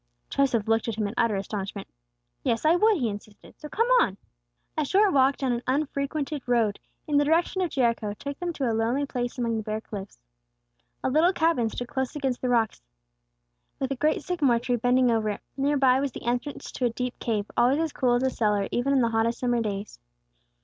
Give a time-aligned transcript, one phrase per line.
[0.31, 1.87] Joseph looked at him in utter astonishment.
[2.41, 4.17] "Yes, I would," he insisted; "so come on!"
[4.75, 8.67] A short walk down an unfrequented road, in the direction of Jericho, took them to
[8.67, 10.17] a lonely place among the bare cliffs.
[11.03, 12.81] A little cabin stood close against the rocks,
[13.79, 15.41] with a great sycamore tree bending over it.
[15.55, 18.67] Near by was the entrance to a deep cave, always as cool as a cellar,
[18.71, 19.99] even in the hottest summer days.